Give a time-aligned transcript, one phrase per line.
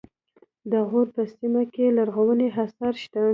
[0.71, 3.21] د غور په سیمه کې لرغوني اثار شته